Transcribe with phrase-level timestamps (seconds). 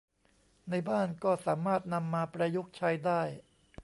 [0.69, 3.21] ในบ้านก็สามารถนำมาประยุกต์ใช้ได้